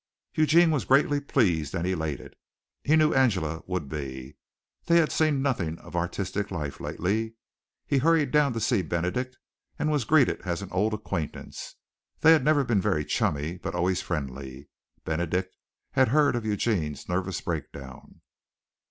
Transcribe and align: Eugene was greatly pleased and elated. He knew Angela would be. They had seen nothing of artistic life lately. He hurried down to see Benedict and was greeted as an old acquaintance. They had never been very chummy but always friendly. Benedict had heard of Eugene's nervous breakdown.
Eugene 0.33 0.71
was 0.71 0.83
greatly 0.83 1.19
pleased 1.21 1.75
and 1.75 1.85
elated. 1.85 2.35
He 2.83 2.95
knew 2.95 3.13
Angela 3.13 3.61
would 3.67 3.87
be. 3.87 4.35
They 4.85 4.95
had 4.97 5.11
seen 5.11 5.43
nothing 5.43 5.77
of 5.77 5.95
artistic 5.95 6.49
life 6.49 6.79
lately. 6.79 7.35
He 7.85 7.99
hurried 7.99 8.31
down 8.31 8.53
to 8.53 8.59
see 8.59 8.81
Benedict 8.81 9.37
and 9.77 9.91
was 9.91 10.05
greeted 10.05 10.41
as 10.41 10.63
an 10.63 10.71
old 10.71 10.95
acquaintance. 10.95 11.75
They 12.21 12.31
had 12.31 12.43
never 12.43 12.63
been 12.63 12.81
very 12.81 13.05
chummy 13.05 13.57
but 13.59 13.75
always 13.75 14.01
friendly. 14.01 14.69
Benedict 15.05 15.55
had 15.91 16.07
heard 16.07 16.35
of 16.35 16.47
Eugene's 16.47 17.07
nervous 17.07 17.39
breakdown. 17.39 18.21